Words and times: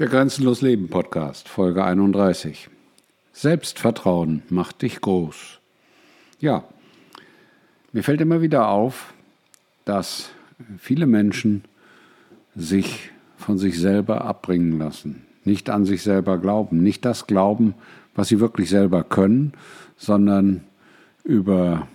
Der 0.00 0.08
Grenzenlos 0.08 0.62
Leben 0.62 0.88
Podcast, 0.88 1.46
Folge 1.46 1.84
31. 1.84 2.70
Selbstvertrauen 3.34 4.42
macht 4.48 4.80
dich 4.80 5.02
groß. 5.02 5.60
Ja, 6.40 6.64
mir 7.92 8.02
fällt 8.02 8.22
immer 8.22 8.40
wieder 8.40 8.70
auf, 8.70 9.12
dass 9.84 10.30
viele 10.78 11.04
Menschen 11.04 11.64
sich 12.56 13.10
von 13.36 13.58
sich 13.58 13.78
selber 13.78 14.24
abbringen 14.24 14.78
lassen, 14.78 15.26
nicht 15.44 15.68
an 15.68 15.84
sich 15.84 16.02
selber 16.02 16.38
glauben, 16.38 16.82
nicht 16.82 17.04
das 17.04 17.26
glauben, 17.26 17.74
was 18.14 18.28
sie 18.28 18.40
wirklich 18.40 18.70
selber 18.70 19.04
können, 19.04 19.52
sondern 19.98 20.64
über 21.24 21.88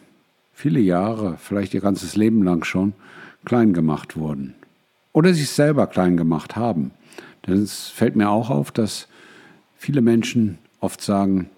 viele 0.53 0.79
Jahre, 0.79 1.37
vielleicht 1.39 1.73
ihr 1.73 1.81
ganzes 1.81 2.15
Leben 2.15 2.43
lang 2.43 2.65
schon, 2.65 2.93
klein 3.45 3.73
gemacht 3.73 4.15
wurden. 4.15 4.53
Oder 5.11 5.33
sich 5.33 5.49
selber 5.49 5.87
klein 5.87 6.17
gemacht 6.17 6.55
haben. 6.55 6.91
Denn 7.48 7.62
es 7.62 7.88
fällt 7.88 8.16
mir 8.16 8.30
auch 8.30 8.50
auf, 8.50 8.71
dass 8.71 9.07
viele 9.78 10.01
Menschen 10.01 10.57
oft 10.79 11.01
sagen, 11.01 11.50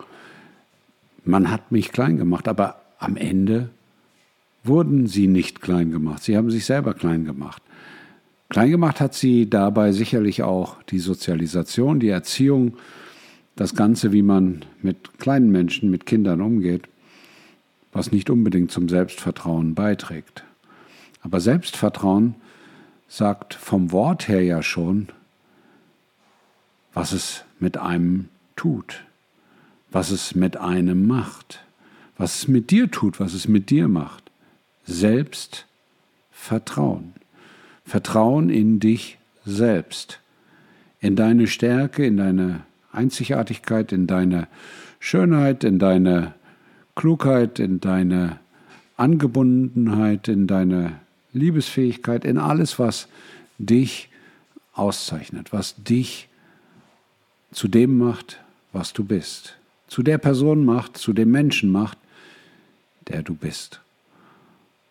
man 1.23 1.51
hat 1.51 1.71
mich 1.71 1.91
klein 1.91 2.17
gemacht, 2.17 2.47
aber 2.47 2.81
am 2.99 3.17
Ende 3.17 3.69
wurden 4.63 5.07
sie 5.07 5.27
nicht 5.27 5.61
klein 5.61 5.91
gemacht. 5.91 6.23
Sie 6.23 6.35
haben 6.35 6.51
sich 6.51 6.65
selber 6.65 6.93
klein 6.93 7.25
gemacht. 7.25 7.61
Klein 8.49 8.71
gemacht 8.71 9.01
hat 9.01 9.13
sie 9.13 9.49
dabei 9.49 9.91
sicherlich 9.91 10.43
auch 10.43 10.81
die 10.83 10.99
Sozialisation, 10.99 11.99
die 11.99 12.09
Erziehung, 12.09 12.77
das 13.55 13.75
Ganze, 13.75 14.13
wie 14.13 14.21
man 14.21 14.63
mit 14.81 15.19
kleinen 15.19 15.51
Menschen, 15.51 15.89
mit 15.89 16.05
Kindern 16.05 16.41
umgeht, 16.41 16.83
was 17.91 18.11
nicht 18.11 18.29
unbedingt 18.29 18.71
zum 18.71 18.87
Selbstvertrauen 18.87 19.73
beiträgt. 19.73 20.43
Aber 21.21 21.41
Selbstvertrauen 21.41 22.35
sagt 23.07 23.53
vom 23.53 23.91
Wort 23.91 24.27
her 24.27 24.43
ja 24.43 24.61
schon, 24.61 25.09
was 26.97 27.11
es 27.11 27.43
mit 27.59 27.77
einem 27.77 28.29
tut, 28.55 29.03
was 29.91 30.09
es 30.09 30.33
mit 30.33 30.57
einem 30.57 31.05
macht, 31.05 31.59
was 32.17 32.39
es 32.39 32.47
mit 32.47 32.71
dir 32.71 32.89
tut, 32.89 33.19
was 33.19 33.35
es 33.35 33.47
mit 33.47 33.69
dir 33.69 33.87
macht. 33.87 34.31
Selbstvertrauen. 34.87 37.13
Vertrauen 37.85 38.49
in 38.49 38.79
dich 38.79 39.19
selbst, 39.45 40.19
in 40.99 41.15
deine 41.15 41.45
Stärke, 41.45 42.03
in 42.03 42.17
deine 42.17 42.61
Einzigartigkeit, 42.91 43.91
in 43.91 44.07
deine 44.07 44.47
Schönheit, 44.99 45.63
in 45.63 45.77
deine 45.77 46.33
Klugheit, 46.95 47.59
in 47.59 47.79
deine 47.79 48.39
Angebundenheit, 48.95 50.27
in 50.29 50.47
deine 50.47 50.93
Liebesfähigkeit, 51.31 52.25
in 52.25 52.39
alles, 52.39 52.79
was 52.79 53.07
dich 53.59 54.09
auszeichnet, 54.73 55.53
was 55.53 55.75
dich 55.75 56.27
zu 57.51 57.67
dem 57.67 57.97
macht, 57.97 58.39
was 58.73 58.93
du 58.93 59.03
bist, 59.03 59.57
zu 59.87 60.03
der 60.03 60.17
Person 60.17 60.65
macht, 60.65 60.97
zu 60.97 61.13
dem 61.13 61.31
Menschen 61.31 61.71
macht, 61.71 61.97
der 63.07 63.23
du 63.23 63.33
bist. 63.33 63.81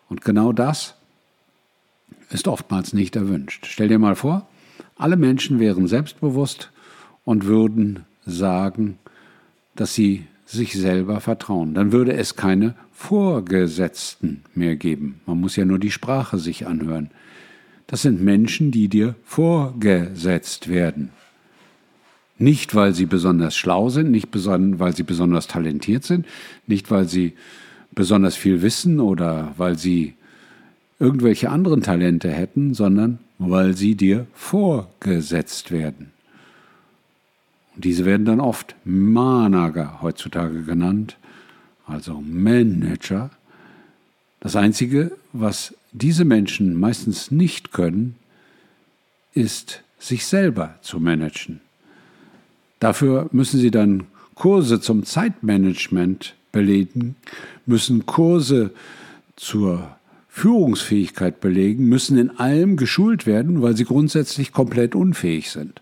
Und 0.09 0.21
genau 0.21 0.53
das 0.53 0.95
ist 2.29 2.47
oftmals 2.47 2.93
nicht 2.93 3.15
erwünscht. 3.15 3.65
Stell 3.67 3.87
dir 3.87 3.99
mal 3.99 4.15
vor, 4.15 4.47
alle 4.95 5.17
Menschen 5.17 5.59
wären 5.59 5.87
selbstbewusst 5.87 6.71
und 7.23 7.45
würden 7.45 8.05
sagen, 8.25 8.97
dass 9.75 9.93
sie 9.93 10.25
sich 10.45 10.73
selber 10.73 11.21
vertrauen. 11.21 11.73
Dann 11.73 11.91
würde 11.91 12.13
es 12.13 12.35
keine 12.35 12.73
Vorgesetzten 12.93 14.43
mehr 14.55 14.75
geben. 14.75 15.21
Man 15.25 15.39
muss 15.39 15.55
ja 15.55 15.65
nur 15.65 15.77
die 15.77 15.91
Sprache 15.91 16.37
sich 16.37 16.65
anhören. 16.65 17.11
Das 17.85 18.01
sind 18.01 18.21
Menschen, 18.21 18.71
die 18.71 18.87
dir 18.87 19.15
vorgesetzt 19.23 20.67
werden. 20.67 21.11
Nicht, 22.39 22.75
weil 22.75 22.93
sie 22.93 23.05
besonders 23.05 23.55
schlau 23.55 23.89
sind, 23.89 24.11
nicht 24.11 24.29
weil 24.31 24.95
sie 24.95 25.03
besonders 25.03 25.47
talentiert 25.47 26.03
sind, 26.03 26.25
nicht, 26.67 26.91
weil 26.91 27.07
sie 27.07 27.33
besonders 27.91 28.35
viel 28.35 28.61
wissen 28.61 28.99
oder 28.99 29.53
weil 29.57 29.77
sie 29.77 30.13
irgendwelche 30.99 31.49
anderen 31.49 31.81
Talente 31.81 32.29
hätten, 32.31 32.73
sondern 32.73 33.19
weil 33.39 33.75
sie 33.75 33.95
dir 33.95 34.27
vorgesetzt 34.33 35.71
werden. 35.71 36.11
Und 37.75 37.85
diese 37.85 38.05
werden 38.05 38.25
dann 38.25 38.39
oft 38.39 38.75
Manager 38.85 40.01
heutzutage 40.01 40.63
genannt, 40.63 41.17
also 41.85 42.21
Manager. 42.21 43.29
Das 44.39 44.55
Einzige, 44.55 45.11
was 45.33 45.75
diese 45.91 46.25
Menschen 46.25 46.79
meistens 46.79 47.31
nicht 47.31 47.71
können, 47.71 48.15
ist, 49.33 49.83
sich 49.99 50.25
selber 50.25 50.75
zu 50.81 50.99
managen. 50.99 51.61
Dafür 52.79 53.29
müssen 53.31 53.59
sie 53.59 53.71
dann 53.71 54.03
Kurse 54.35 54.79
zum 54.79 55.03
Zeitmanagement 55.03 56.35
belegen, 56.51 57.15
müssen 57.65 58.05
Kurse 58.05 58.71
zur 59.35 59.95
Führungsfähigkeit 60.29 61.41
belegen, 61.41 61.85
müssen 61.85 62.17
in 62.17 62.37
allem 62.37 62.77
geschult 62.77 63.25
werden, 63.25 63.61
weil 63.61 63.75
sie 63.75 63.85
grundsätzlich 63.85 64.51
komplett 64.51 64.93
unfähig 64.93 65.49
sind. 65.49 65.81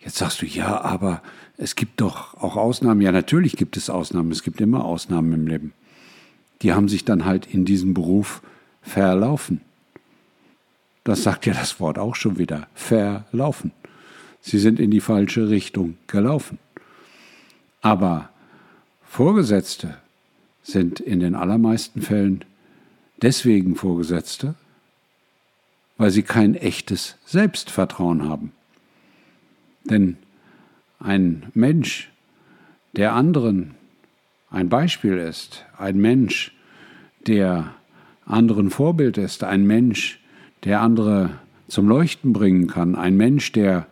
Jetzt 0.00 0.16
sagst 0.16 0.42
du, 0.42 0.46
ja, 0.46 0.80
aber 0.80 1.22
es 1.56 1.76
gibt 1.76 2.00
doch 2.00 2.34
auch 2.34 2.56
Ausnahmen. 2.56 3.00
Ja, 3.00 3.12
natürlich 3.12 3.56
gibt 3.56 3.76
es 3.76 3.88
Ausnahmen. 3.88 4.32
Es 4.32 4.42
gibt 4.42 4.60
immer 4.60 4.84
Ausnahmen 4.84 5.32
im 5.32 5.46
Leben. 5.46 5.72
Die 6.62 6.72
haben 6.72 6.88
sich 6.88 7.04
dann 7.04 7.24
halt 7.24 7.46
in 7.46 7.64
diesem 7.64 7.94
Beruf 7.94 8.42
verlaufen. 8.82 9.60
Das 11.04 11.22
sagt 11.22 11.46
ja 11.46 11.54
das 11.54 11.78
Wort 11.78 11.98
auch 11.98 12.16
schon 12.16 12.38
wieder. 12.38 12.66
Verlaufen. 12.74 13.70
Sie 14.42 14.58
sind 14.58 14.80
in 14.80 14.90
die 14.90 15.00
falsche 15.00 15.48
Richtung 15.48 15.96
gelaufen. 16.08 16.58
Aber 17.80 18.28
Vorgesetzte 19.04 19.96
sind 20.62 21.00
in 21.00 21.20
den 21.20 21.34
allermeisten 21.34 22.02
Fällen 22.02 22.44
deswegen 23.22 23.76
Vorgesetzte, 23.76 24.54
weil 25.96 26.10
sie 26.10 26.22
kein 26.22 26.54
echtes 26.54 27.16
Selbstvertrauen 27.24 28.28
haben. 28.28 28.52
Denn 29.84 30.16
ein 30.98 31.44
Mensch, 31.54 32.10
der 32.92 33.14
anderen 33.14 33.74
ein 34.50 34.68
Beispiel 34.68 35.18
ist, 35.18 35.64
ein 35.78 35.98
Mensch, 35.98 36.52
der 37.26 37.74
anderen 38.26 38.70
Vorbild 38.70 39.18
ist, 39.18 39.44
ein 39.44 39.66
Mensch, 39.66 40.20
der 40.64 40.80
andere 40.80 41.30
zum 41.68 41.88
Leuchten 41.88 42.32
bringen 42.32 42.66
kann, 42.66 42.94
ein 42.94 43.16
Mensch, 43.16 43.52
der 43.52 43.86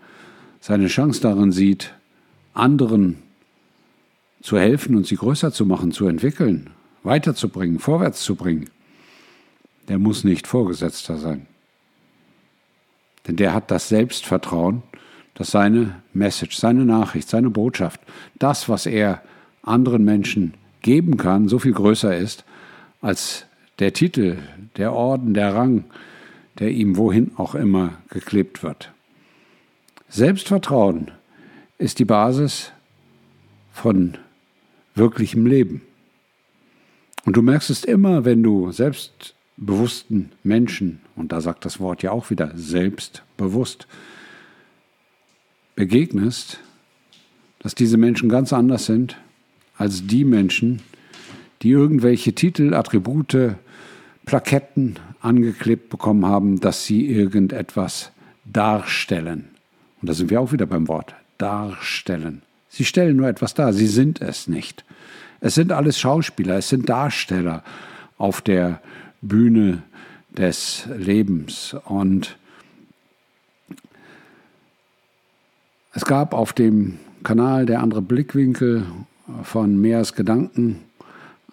seine 0.61 0.87
Chance 0.87 1.21
darin 1.21 1.53
sieht, 1.53 1.95
anderen 2.55 3.23
zu 4.43 4.59
helfen 4.59 4.97
und 4.97 5.07
sie 5.07 5.17
größer 5.17 5.53
zu 5.53 5.67
machen, 5.67 5.93
zu 5.93 6.07
entwickeln, 6.07 6.71
weiterzubringen, 7.03 7.79
vorwärts 7.79 8.23
zu 8.23 8.37
bringen, 8.37 8.71
der 9.89 9.99
muss 9.99 10.25
nicht 10.25 10.47
Vorgesetzter 10.47 11.17
sein. 11.17 11.47
Denn 13.27 13.37
der 13.37 13.55
hat 13.55 13.71
das 13.71 13.89
Selbstvertrauen, 13.89 14.83
dass 15.35 15.51
seine 15.51 16.03
Message, 16.13 16.57
seine 16.57 16.85
Nachricht, 16.85 17.29
seine 17.29 17.51
Botschaft, 17.51 18.01
das, 18.39 18.69
was 18.69 18.87
er 18.87 19.23
anderen 19.63 20.05
Menschen 20.05 20.55
geben 20.83 21.17
kann, 21.17 21.49
so 21.49 21.59
viel 21.59 21.73
größer 21.73 22.17
ist 22.17 22.45
als 23.01 23.47
der 23.79 23.93
Titel, 23.93 24.39
der 24.77 24.93
Orden, 24.93 25.35
der 25.35 25.55
Rang, 25.55 25.85
der 26.59 26.71
ihm 26.71 26.97
wohin 26.97 27.33
auch 27.37 27.55
immer 27.55 27.95
geklebt 28.11 28.63
wird. 28.63 28.93
Selbstvertrauen 30.13 31.13
ist 31.79 32.01
die 32.01 32.05
Basis 32.05 32.73
von 33.73 34.19
wirklichem 34.97 35.47
Leben. 35.47 35.83
Und 37.25 37.37
du 37.37 37.43
merkst 37.43 37.71
es 37.71 37.85
immer, 37.85 38.25
wenn 38.25 38.43
du 38.43 38.73
selbstbewussten 38.73 40.33
Menschen, 40.43 41.01
und 41.15 41.31
da 41.31 41.41
sagt 41.41 41.65
das 41.65 41.79
Wort 41.79 42.03
ja 42.03 42.11
auch 42.11 42.29
wieder 42.31 42.51
selbstbewusst, 42.57 43.87
begegnest, 45.77 46.59
dass 47.61 47.77
diese 47.77 47.97
Menschen 47.97 48.29
ganz 48.29 48.53
anders 48.53 48.87
sind 48.87 49.17
als 49.77 50.09
die 50.09 50.25
Menschen, 50.25 50.83
die 51.63 51.71
irgendwelche 51.71 52.33
Titel, 52.33 52.75
Attribute, 52.75 53.55
Plaketten 54.27 54.99
angeklebt 55.21 55.89
bekommen 55.89 56.27
haben, 56.27 56.59
dass 56.59 56.85
sie 56.85 57.07
irgendetwas 57.07 58.11
darstellen. 58.45 59.51
Und 60.01 60.09
da 60.09 60.15
sind 60.15 60.31
wir 60.31 60.41
auch 60.41 60.53
wieder 60.53 60.67
beim 60.67 60.89
Wort 60.89 61.15
darstellen. 61.39 62.43
Sie 62.69 62.85
stellen 62.85 63.17
nur 63.17 63.29
etwas 63.29 63.55
dar, 63.55 63.73
sie 63.73 63.87
sind 63.87 64.21
es 64.21 64.47
nicht. 64.47 64.85
Es 65.41 65.55
sind 65.55 65.73
alles 65.73 65.99
Schauspieler, 65.99 66.57
es 66.57 66.69
sind 66.69 66.89
Darsteller 66.89 67.65
auf 68.19 68.41
der 68.41 68.81
Bühne 69.23 69.83
des 70.31 70.87
Lebens. 70.97 71.75
Und 71.85 72.37
es 75.93 76.05
gab 76.05 76.35
auf 76.35 76.53
dem 76.53 76.99
Kanal 77.25 77.67
Der 77.67 77.81
andere 77.81 78.03
Blickwinkel 78.03 78.87
von 79.43 79.81
Meers 79.81 80.15
Gedanken 80.15 80.81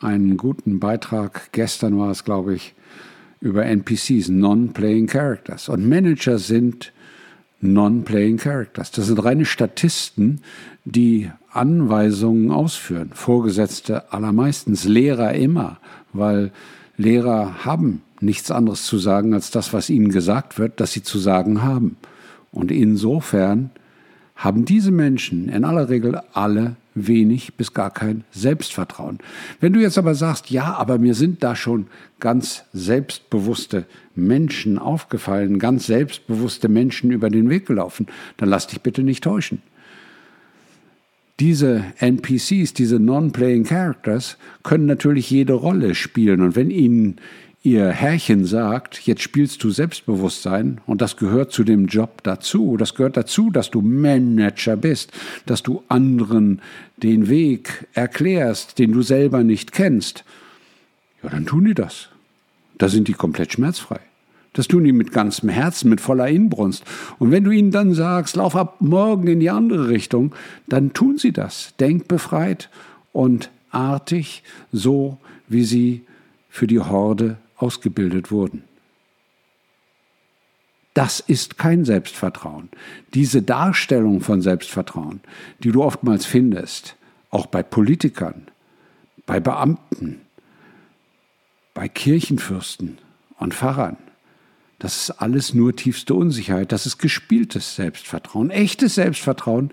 einen 0.02 0.38
guten 0.38 0.80
Beitrag, 0.80 1.52
gestern 1.52 1.98
war 1.98 2.12
es, 2.12 2.24
glaube 2.24 2.54
ich, 2.54 2.74
über 3.42 3.66
NPCs, 3.66 4.30
Non-Playing 4.30 5.08
Characters. 5.08 5.70
Und 5.70 5.88
Manager 5.88 6.38
sind 6.38 6.94
Non-Playing 7.60 8.38
Characters. 8.38 8.92
Das 8.92 9.08
sind 9.08 9.24
reine 9.24 9.46
Statisten, 9.46 10.42
die 10.86 11.32
Anweisungen 11.52 12.52
ausführen. 12.52 13.12
Vorgesetzte 13.14 14.12
allermeistens, 14.14 14.86
Lehrer 14.86 15.34
immer, 15.34 15.80
weil 16.14 16.52
Lehrer 16.98 17.66
haben 17.66 18.04
nichts 18.20 18.52
anderes 18.52 18.86
zu 18.86 18.98
sagen 18.98 19.34
als 19.34 19.52
das, 19.52 19.74
was 19.74 19.90
ihnen 19.90 20.10
gesagt 20.10 20.60
wird, 20.60 20.80
dass 20.80 20.92
sie 20.92 21.04
zu 21.04 21.20
sagen 21.20 21.64
haben. 21.64 21.98
Und 22.52 22.72
insofern 22.72 23.72
haben 24.38 24.66
diese 24.66 24.92
Menschen 24.92 25.50
in 25.50 25.66
aller 25.66 25.90
Regel 25.90 26.22
alle 26.34 26.76
wenig 26.96 27.56
bis 27.56 27.74
gar 27.74 27.92
kein 27.92 28.24
Selbstvertrauen. 28.32 29.20
Wenn 29.60 29.74
du 29.74 29.80
jetzt 29.80 29.98
aber 29.98 30.16
sagst, 30.16 30.50
ja, 30.50 30.76
aber 30.76 30.98
mir 31.00 31.14
sind 31.14 31.44
da 31.44 31.56
schon 31.56 31.88
ganz 32.20 32.64
selbstbewusste 32.74 33.86
Menschen 34.16 34.80
aufgefallen, 34.80 35.60
ganz 35.60 35.88
selbstbewusste 35.88 36.70
Menschen 36.70 37.12
über 37.12 37.30
den 37.30 37.50
Weg 37.50 37.66
gelaufen, 37.66 38.08
dann 38.38 38.50
lass 38.50 38.68
dich 38.68 38.82
bitte 38.82 39.04
nicht 39.04 39.24
täuschen. 39.24 39.62
Diese 41.40 41.84
NPCs, 42.00 42.74
diese 42.74 43.00
Non-Playing 43.00 43.64
Characters, 43.64 44.38
können 44.64 44.88
natürlich 44.88 45.30
jede 45.30 45.54
Rolle 45.54 45.94
spielen. 45.94 46.42
Und 46.42 46.56
wenn 46.56 46.72
ihnen 46.72 47.18
ihr 47.68 47.90
Herrchen 47.90 48.46
sagt, 48.46 49.06
jetzt 49.06 49.22
spielst 49.22 49.62
du 49.62 49.72
Selbstbewusstsein 49.72 50.80
und 50.86 51.02
das 51.02 51.18
gehört 51.18 51.52
zu 51.52 51.66
dem 51.66 51.88
Job 51.88 52.24
dazu, 52.24 52.78
das 52.78 52.96
gehört 52.96 53.18
dazu, 53.18 53.52
dass 53.52 53.70
du 53.70 53.82
Manager 53.82 54.78
bist, 54.78 55.12
dass 55.46 55.64
du 55.64 55.84
anderen 55.90 56.62
den 56.96 57.28
Weg 57.28 57.88
erklärst, 57.94 58.80
den 58.80 58.94
du 58.94 59.02
selber 59.02 59.44
nicht 59.44 59.74
kennst, 59.74 60.24
ja, 61.22 61.30
dann 61.30 61.46
tun 61.46 61.66
die 61.66 61.74
das. 61.74 62.08
Da 62.78 62.88
sind 62.88 63.10
die 63.10 63.14
komplett 63.14 63.54
schmerzfrei. 63.54 64.00
Das 64.54 64.68
tun 64.68 64.86
die 64.86 64.94
mit 64.94 65.12
ganzem 65.12 65.50
Herzen, 65.50 65.90
mit 65.90 66.00
voller 66.00 66.30
Inbrunst. 66.30 66.86
Und 67.20 67.32
wenn 67.32 67.44
du 67.44 67.52
ihnen 67.52 67.72
dann 67.72 67.94
sagst, 67.94 68.38
lauf 68.38 68.56
ab 68.56 68.78
morgen 68.80 69.28
in 69.28 69.40
die 69.40 69.50
andere 69.50 69.90
Richtung, 69.90 70.34
dann 70.68 70.94
tun 70.94 71.18
sie 71.18 71.34
das. 71.34 71.74
Denkbefreit 71.80 72.70
und 73.12 73.52
artig, 73.72 74.44
so 74.72 75.18
wie 75.50 75.64
sie 75.64 76.06
für 76.50 76.66
die 76.66 76.80
Horde 76.80 77.38
ausgebildet 77.58 78.32
wurden. 78.32 78.64
Das 80.94 81.20
ist 81.20 81.58
kein 81.60 81.86
Selbstvertrauen. 81.86 82.70
Diese 83.14 83.44
Darstellung 83.44 84.22
von 84.22 84.42
Selbstvertrauen, 84.42 85.22
die 85.60 85.72
du 85.72 85.84
oftmals 85.84 86.26
findest, 86.26 86.96
auch 87.30 87.46
bei 87.46 87.62
Politikern, 87.62 88.48
bei 89.28 89.40
Beamten, 89.40 90.22
bei 91.76 91.88
Kirchenfürsten 91.88 92.98
und 93.38 93.54
Pfarrern, 93.54 93.98
das 94.80 94.96
ist 95.10 95.22
alles 95.22 95.54
nur 95.54 95.76
tiefste 95.76 96.14
Unsicherheit, 96.14 96.72
das 96.72 96.86
ist 96.86 97.00
gespieltes 97.00 97.76
Selbstvertrauen. 97.76 98.52
Echtes 98.52 98.96
Selbstvertrauen 98.96 99.72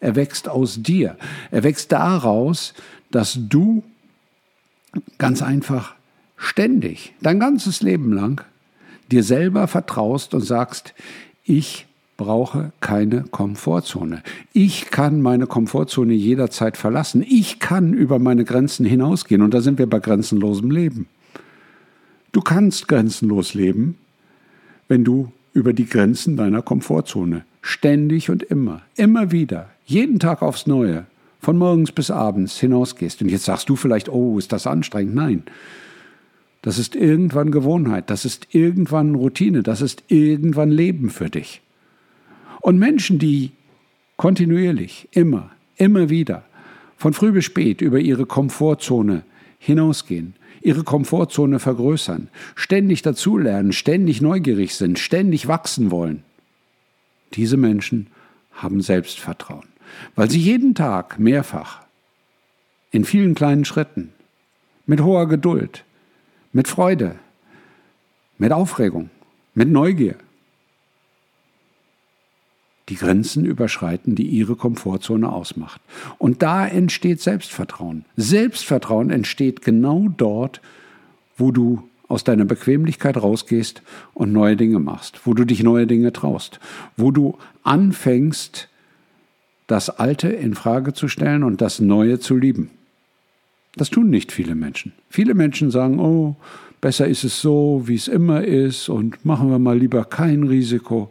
erwächst 0.00 0.48
aus 0.48 0.82
dir, 0.82 1.16
erwächst 1.50 1.90
daraus, 1.92 2.74
dass 3.10 3.38
du 3.38 3.82
ganz 5.18 5.42
einfach 5.42 5.94
ständig, 6.36 7.14
dein 7.20 7.40
ganzes 7.40 7.80
Leben 7.80 8.12
lang, 8.12 8.44
dir 9.10 9.22
selber 9.22 9.66
vertraust 9.68 10.34
und 10.34 10.42
sagst, 10.42 10.94
ich 11.44 11.86
brauche 12.16 12.72
keine 12.80 13.24
Komfortzone. 13.30 14.22
Ich 14.52 14.90
kann 14.90 15.20
meine 15.20 15.46
Komfortzone 15.46 16.12
jederzeit 16.14 16.76
verlassen. 16.76 17.24
Ich 17.28 17.58
kann 17.58 17.92
über 17.92 18.18
meine 18.18 18.44
Grenzen 18.44 18.86
hinausgehen. 18.86 19.42
Und 19.42 19.52
da 19.52 19.60
sind 19.60 19.78
wir 19.78 19.88
bei 19.88 19.98
grenzenlosem 19.98 20.70
Leben. 20.70 21.06
Du 22.32 22.40
kannst 22.40 22.88
grenzenlos 22.88 23.54
leben, 23.54 23.96
wenn 24.88 25.04
du 25.04 25.32
über 25.52 25.72
die 25.72 25.86
Grenzen 25.86 26.36
deiner 26.36 26.62
Komfortzone 26.62 27.44
ständig 27.62 28.28
und 28.28 28.42
immer, 28.42 28.82
immer 28.96 29.30
wieder, 29.30 29.70
jeden 29.86 30.18
Tag 30.18 30.42
aufs 30.42 30.66
Neue, 30.66 31.06
von 31.40 31.56
morgens 31.56 31.92
bis 31.92 32.10
abends 32.10 32.58
hinausgehst. 32.58 33.22
Und 33.22 33.28
jetzt 33.28 33.44
sagst 33.44 33.68
du 33.68 33.76
vielleicht, 33.76 34.08
oh, 34.08 34.38
ist 34.38 34.50
das 34.50 34.66
anstrengend? 34.66 35.14
Nein. 35.14 35.42
Das 36.64 36.78
ist 36.78 36.96
irgendwann 36.96 37.50
Gewohnheit, 37.50 38.08
das 38.08 38.24
ist 38.24 38.48
irgendwann 38.52 39.14
Routine, 39.14 39.62
das 39.62 39.82
ist 39.82 40.02
irgendwann 40.08 40.70
Leben 40.70 41.10
für 41.10 41.28
dich. 41.28 41.60
Und 42.62 42.78
Menschen, 42.78 43.18
die 43.18 43.50
kontinuierlich, 44.16 45.06
immer, 45.10 45.50
immer 45.76 46.08
wieder, 46.08 46.46
von 46.96 47.12
früh 47.12 47.32
bis 47.32 47.44
spät 47.44 47.82
über 47.82 47.98
ihre 47.98 48.24
Komfortzone 48.24 49.24
hinausgehen, 49.58 50.36
ihre 50.62 50.84
Komfortzone 50.84 51.58
vergrößern, 51.58 52.28
ständig 52.54 53.02
dazulernen, 53.02 53.74
ständig 53.74 54.22
neugierig 54.22 54.74
sind, 54.74 54.98
ständig 54.98 55.46
wachsen 55.46 55.90
wollen, 55.90 56.22
diese 57.34 57.58
Menschen 57.58 58.06
haben 58.52 58.80
Selbstvertrauen, 58.80 59.68
weil 60.14 60.30
sie 60.30 60.40
jeden 60.40 60.74
Tag 60.74 61.18
mehrfach, 61.18 61.82
in 62.90 63.04
vielen 63.04 63.34
kleinen 63.34 63.66
Schritten, 63.66 64.14
mit 64.86 65.02
hoher 65.02 65.28
Geduld, 65.28 65.84
mit 66.54 66.68
Freude, 66.68 67.16
mit 68.38 68.52
Aufregung, 68.52 69.10
mit 69.54 69.68
Neugier. 69.68 70.14
Die 72.88 72.96
Grenzen 72.96 73.44
überschreiten, 73.44 74.14
die 74.14 74.26
ihre 74.26 74.56
Komfortzone 74.56 75.30
ausmacht. 75.30 75.80
Und 76.18 76.42
da 76.42 76.66
entsteht 76.66 77.20
Selbstvertrauen. 77.20 78.04
Selbstvertrauen 78.16 79.10
entsteht 79.10 79.62
genau 79.62 80.08
dort, 80.16 80.60
wo 81.36 81.50
du 81.50 81.82
aus 82.08 82.22
deiner 82.24 82.44
Bequemlichkeit 82.44 83.16
rausgehst 83.16 83.82
und 84.12 84.32
neue 84.32 84.56
Dinge 84.56 84.78
machst, 84.78 85.26
wo 85.26 85.34
du 85.34 85.44
dich 85.44 85.62
neue 85.62 85.86
Dinge 85.86 86.12
traust, 86.12 86.60
wo 86.96 87.10
du 87.10 87.36
anfängst, 87.64 88.68
das 89.66 89.88
Alte 89.88 90.28
in 90.28 90.54
Frage 90.54 90.92
zu 90.92 91.08
stellen 91.08 91.42
und 91.42 91.62
das 91.62 91.80
Neue 91.80 92.20
zu 92.20 92.36
lieben. 92.36 92.70
Das 93.76 93.90
tun 93.90 94.10
nicht 94.10 94.32
viele 94.32 94.54
Menschen. 94.54 94.92
Viele 95.08 95.34
Menschen 95.34 95.70
sagen, 95.70 95.98
oh, 95.98 96.36
besser 96.80 97.08
ist 97.08 97.24
es 97.24 97.40
so, 97.40 97.82
wie 97.86 97.94
es 97.94 98.08
immer 98.08 98.44
ist 98.44 98.88
und 98.88 99.24
machen 99.24 99.50
wir 99.50 99.58
mal 99.58 99.78
lieber 99.78 100.04
kein 100.04 100.44
Risiko. 100.44 101.10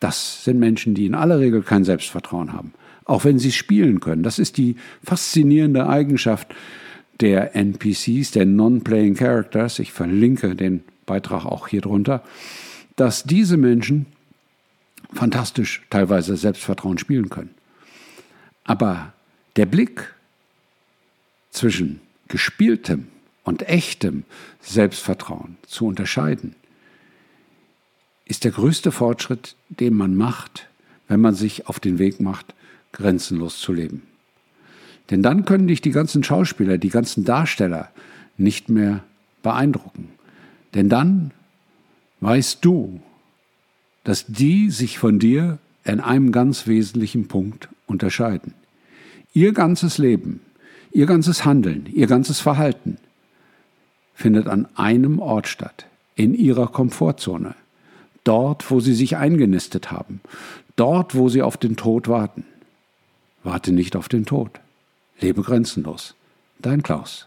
Das 0.00 0.44
sind 0.44 0.58
Menschen, 0.58 0.94
die 0.94 1.06
in 1.06 1.14
aller 1.14 1.40
Regel 1.40 1.62
kein 1.62 1.84
Selbstvertrauen 1.84 2.52
haben, 2.52 2.72
auch 3.04 3.24
wenn 3.24 3.38
sie 3.38 3.52
spielen 3.52 4.00
können. 4.00 4.22
Das 4.22 4.38
ist 4.38 4.58
die 4.58 4.76
faszinierende 5.02 5.88
Eigenschaft 5.88 6.54
der 7.20 7.56
NPCs, 7.56 8.32
der 8.32 8.46
Non-Playing 8.46 9.14
Characters. 9.14 9.78
Ich 9.78 9.92
verlinke 9.92 10.54
den 10.54 10.82
Beitrag 11.06 11.46
auch 11.46 11.68
hier 11.68 11.80
drunter, 11.80 12.22
dass 12.96 13.24
diese 13.24 13.56
Menschen 13.56 14.06
fantastisch 15.12 15.82
teilweise 15.90 16.36
Selbstvertrauen 16.36 16.98
spielen 16.98 17.28
können. 17.28 17.50
Aber 18.64 19.12
der 19.56 19.66
Blick 19.66 20.14
zwischen 21.52 22.00
gespieltem 22.26 23.06
und 23.44 23.68
echtem 23.68 24.24
Selbstvertrauen 24.60 25.56
zu 25.66 25.86
unterscheiden, 25.86 26.56
ist 28.24 28.44
der 28.44 28.50
größte 28.50 28.90
Fortschritt, 28.90 29.54
den 29.68 29.94
man 29.94 30.16
macht, 30.16 30.68
wenn 31.06 31.20
man 31.20 31.34
sich 31.34 31.68
auf 31.68 31.78
den 31.78 31.98
Weg 31.98 32.20
macht, 32.20 32.54
grenzenlos 32.92 33.60
zu 33.60 33.72
leben. 33.72 34.02
Denn 35.10 35.22
dann 35.22 35.44
können 35.44 35.68
dich 35.68 35.80
die 35.80 35.90
ganzen 35.90 36.24
Schauspieler, 36.24 36.78
die 36.78 36.88
ganzen 36.88 37.24
Darsteller 37.24 37.90
nicht 38.38 38.68
mehr 38.68 39.04
beeindrucken. 39.42 40.08
Denn 40.74 40.88
dann 40.88 41.32
weißt 42.20 42.64
du, 42.64 43.00
dass 44.04 44.26
die 44.26 44.70
sich 44.70 44.98
von 44.98 45.18
dir 45.18 45.58
in 45.84 46.00
einem 46.00 46.32
ganz 46.32 46.66
wesentlichen 46.66 47.28
Punkt 47.28 47.68
unterscheiden. 47.86 48.54
Ihr 49.34 49.52
ganzes 49.52 49.98
Leben 49.98 50.40
Ihr 50.92 51.06
ganzes 51.06 51.44
Handeln, 51.44 51.88
ihr 51.92 52.06
ganzes 52.06 52.40
Verhalten 52.40 52.98
findet 54.14 54.46
an 54.46 54.68
einem 54.76 55.18
Ort 55.18 55.48
statt, 55.48 55.86
in 56.14 56.34
ihrer 56.34 56.68
Komfortzone, 56.68 57.54
dort, 58.24 58.70
wo 58.70 58.80
sie 58.80 58.94
sich 58.94 59.16
eingenistet 59.16 59.90
haben, 59.90 60.20
dort, 60.76 61.14
wo 61.14 61.28
sie 61.28 61.42
auf 61.42 61.56
den 61.56 61.76
Tod 61.76 62.08
warten. 62.08 62.44
Warte 63.42 63.72
nicht 63.72 63.96
auf 63.96 64.08
den 64.08 64.26
Tod. 64.26 64.60
Lebe 65.20 65.42
grenzenlos. 65.42 66.14
Dein 66.60 66.82
Klaus. 66.82 67.26